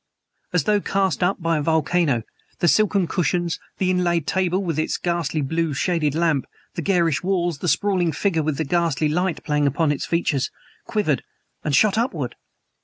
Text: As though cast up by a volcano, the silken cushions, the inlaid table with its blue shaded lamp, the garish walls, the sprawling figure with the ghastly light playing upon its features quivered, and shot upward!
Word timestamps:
As 0.51 0.63
though 0.63 0.81
cast 0.81 1.21
up 1.21 1.39
by 1.43 1.59
a 1.59 1.61
volcano, 1.61 2.23
the 2.57 2.67
silken 2.67 3.05
cushions, 3.05 3.59
the 3.77 3.91
inlaid 3.91 4.25
table 4.25 4.63
with 4.63 4.79
its 4.79 4.97
blue 4.97 5.75
shaded 5.75 6.15
lamp, 6.15 6.47
the 6.73 6.81
garish 6.81 7.21
walls, 7.21 7.59
the 7.59 7.67
sprawling 7.67 8.11
figure 8.11 8.41
with 8.41 8.57
the 8.57 8.65
ghastly 8.65 9.07
light 9.09 9.43
playing 9.43 9.67
upon 9.67 9.91
its 9.91 10.07
features 10.07 10.49
quivered, 10.87 11.23
and 11.63 11.75
shot 11.75 11.99
upward! 11.99 12.33